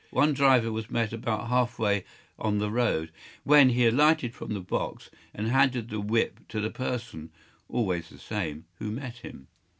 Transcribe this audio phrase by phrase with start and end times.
[0.09, 2.05] One driver was met about half way
[2.39, 3.11] on the road,
[3.43, 7.29] when he alighted from the box, and handed the whip to the person
[7.69, 9.45] (always the same) who met him.